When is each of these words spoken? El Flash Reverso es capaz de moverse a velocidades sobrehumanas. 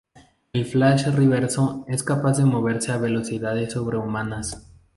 El 0.51 0.65
Flash 0.65 1.05
Reverso 1.15 1.85
es 1.87 2.01
capaz 2.01 2.39
de 2.39 2.45
moverse 2.45 2.91
a 2.91 2.97
velocidades 2.97 3.73
sobrehumanas. 3.73 4.67